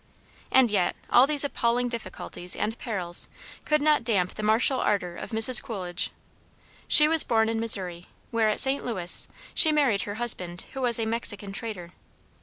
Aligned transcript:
And 0.51 0.71
yet 0.71 0.95
all 1.11 1.27
these 1.27 1.43
appalling 1.43 1.87
difficulties 1.87 2.55
and 2.55 2.75
perils 2.79 3.29
could 3.65 3.83
not 3.83 4.03
damp 4.03 4.33
the 4.33 4.41
martial 4.41 4.79
ardor 4.79 5.15
of 5.15 5.29
Mrs. 5.29 5.61
Coolidge. 5.61 6.09
She 6.87 7.07
was 7.07 7.23
born 7.23 7.49
in 7.49 7.59
Missouri, 7.59 8.07
where, 8.31 8.49
at 8.49 8.59
St. 8.59 8.83
Louis, 8.83 9.27
she 9.53 9.71
married 9.71 10.01
her 10.01 10.15
husband, 10.15 10.65
who 10.73 10.81
was 10.81 10.97
a 10.97 11.05
Mexican 11.05 11.51
trader. 11.51 11.91